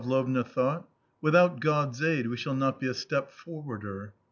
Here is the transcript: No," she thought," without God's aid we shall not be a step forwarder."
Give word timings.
No," 0.03 0.25
she 0.25 0.41
thought," 0.51 0.89
without 1.21 1.59
God's 1.59 2.01
aid 2.01 2.25
we 2.27 2.35
shall 2.35 2.55
not 2.55 2.79
be 2.79 2.87
a 2.87 2.93
step 2.95 3.29
forwarder." 3.29 4.15